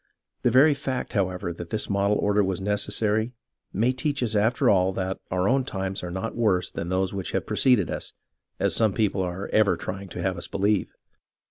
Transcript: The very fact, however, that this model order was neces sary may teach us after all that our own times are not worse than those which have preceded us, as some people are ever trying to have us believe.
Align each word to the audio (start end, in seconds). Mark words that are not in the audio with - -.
The 0.41 0.49
very 0.49 0.73
fact, 0.73 1.13
however, 1.13 1.53
that 1.53 1.69
this 1.69 1.87
model 1.87 2.17
order 2.17 2.43
was 2.43 2.59
neces 2.59 2.93
sary 2.93 3.33
may 3.71 3.91
teach 3.91 4.23
us 4.23 4.35
after 4.35 4.67
all 4.67 4.91
that 4.93 5.19
our 5.29 5.47
own 5.47 5.63
times 5.63 6.03
are 6.03 6.09
not 6.09 6.35
worse 6.35 6.71
than 6.71 6.89
those 6.89 7.13
which 7.13 7.33
have 7.33 7.45
preceded 7.45 7.91
us, 7.91 8.11
as 8.59 8.73
some 8.75 8.93
people 8.93 9.21
are 9.21 9.47
ever 9.53 9.77
trying 9.77 10.09
to 10.09 10.21
have 10.23 10.39
us 10.39 10.47
believe. 10.47 10.91